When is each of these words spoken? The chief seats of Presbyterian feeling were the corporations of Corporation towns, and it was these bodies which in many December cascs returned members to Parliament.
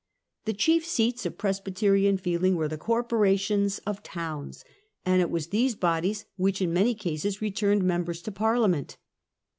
The 0.45 0.53
chief 0.53 0.83
seats 0.83 1.27
of 1.27 1.37
Presbyterian 1.37 2.17
feeling 2.17 2.55
were 2.55 2.67
the 2.67 2.75
corporations 2.75 3.77
of 3.85 3.97
Corporation 3.97 4.17
towns, 4.19 4.65
and 5.05 5.21
it 5.21 5.29
was 5.29 5.49
these 5.49 5.75
bodies 5.75 6.25
which 6.37 6.59
in 6.59 6.73
many 6.73 6.95
December 6.95 7.15
cascs 7.27 7.39
returned 7.39 7.83
members 7.83 8.23
to 8.23 8.31
Parliament. 8.31 8.97